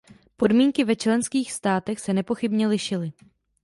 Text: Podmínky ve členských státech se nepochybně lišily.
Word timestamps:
Podmínky 0.37 0.83
ve 0.83 0.95
členských 0.95 1.51
státech 1.51 1.99
se 1.99 2.13
nepochybně 2.13 2.67
lišily. 2.67 3.11